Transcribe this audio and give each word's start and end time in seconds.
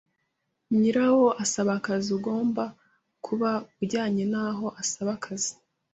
nyirawo 0.79 1.27
asaba 1.43 1.71
akazi 1.79 2.09
ugomba 2.17 2.63
kuba 3.25 3.49
ujyanye 3.81 4.23
n’aho 4.31 4.67
asaba 4.81 5.11
akazi. 5.17 5.51